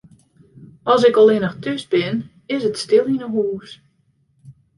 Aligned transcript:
As 0.93 1.01
ik 1.09 1.19
allinnich 1.21 1.57
thús 1.63 1.83
bin, 1.91 2.15
is 2.55 2.61
it 2.69 2.81
stil 2.83 3.05
yn 3.13 3.23
'e 3.25 3.29
hûs. 3.35 3.69